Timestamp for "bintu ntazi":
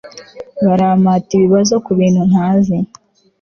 1.99-2.77